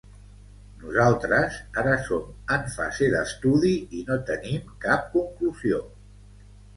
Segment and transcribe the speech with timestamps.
[0.83, 5.83] Nosaltres ara som en fase d’estudi i no tenim cap conclusió.